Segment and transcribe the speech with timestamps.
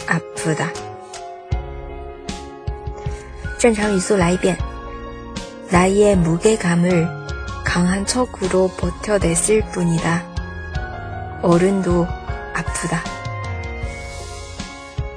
[0.09, 0.73] 아프다.
[3.59, 4.59] 正常语速来一遍.
[5.71, 7.09] 나의 무게감을
[7.65, 10.28] 강한 척으로 버텨냈을 뿐이다.
[11.43, 12.07] 어른도
[12.55, 13.03] 아프다.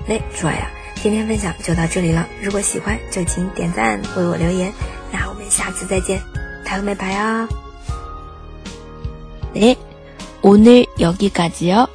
[0.08, 2.28] 哎，说呀，今天分享就到这里了。
[2.42, 4.74] 如果喜欢，就请点赞，为我留言。
[5.12, 6.22] 那我们下次再见，
[6.66, 7.48] 太后美白哦。
[9.56, 9.76] 哎，
[10.42, 11.88] 오늘여기까지 요。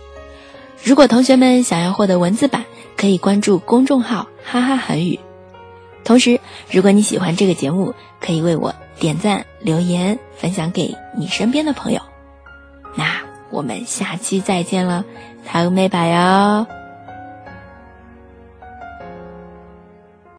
[0.83, 2.65] 如果同学们想要获得文字版，
[2.97, 5.21] 可以关注公众号“哈哈韩语”。
[6.05, 6.41] 同时，
[6.71, 12.01] 如果你喜欢这个节目，可以为我点赞、留言、分享给你身边的朋友。
[13.58, 15.04] 我们下期再见了，
[15.44, 16.68] 太后美白哟。